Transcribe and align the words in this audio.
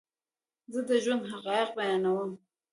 زه 0.73 0.79
دژوند 0.91 1.23
حقایق 1.31 1.69
بیانوم 1.77 2.29